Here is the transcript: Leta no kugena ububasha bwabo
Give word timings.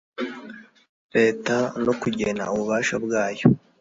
Leta 1.15 1.55
no 1.83 1.93
kugena 2.01 2.43
ububasha 2.53 2.95
bwabo 3.03 3.43